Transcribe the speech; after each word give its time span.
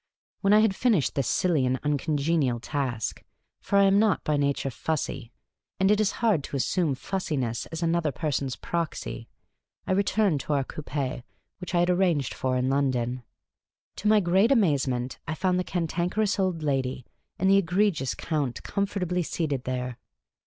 When 0.39 0.51
I 0.51 0.61
had 0.61 0.73
finished 0.75 1.13
this 1.13 1.27
silly 1.27 1.63
and 1.63 1.79
uncongenial 1.83 2.59
task— 2.59 3.23
for 3.61 3.77
I 3.77 3.83
am 3.83 3.99
not 3.99 4.23
by 4.23 4.35
nature 4.35 4.71
fussy, 4.71 5.31
and 5.79 5.91
it 5.91 6.01
is 6.01 6.13
hard 6.25 6.43
to 6.45 6.55
assume 6.55 6.95
fussiness 6.95 7.67
as 7.67 7.83
another 7.83 8.11
person's 8.11 8.55
proxy— 8.55 9.29
I 9.85 9.91
returned 9.91 10.39
to 10.39 10.53
our 10.53 10.63
coupe 10.63 10.89
vi\\\Q\\ 10.89 11.75
I 11.75 11.81
had 11.81 11.91
arranged 11.91 12.33
for 12.33 12.57
in 12.57 12.67
London. 12.67 13.21
To 13.97 14.07
my 14.07 14.19
great 14.19 14.51
amazement, 14.51 15.19
I 15.27 15.35
found 15.35 15.59
the 15.59 15.63
Cantankerous 15.63 16.39
Old 16.39 16.63
Lady 16.63 17.05
and 17.37 17.47
the 17.47 17.57
egregious 17.57 18.15
Count 18.15 18.63
com 18.63 18.87
fortably 18.87 19.23
seated 19.23 19.65
there. 19.65 19.99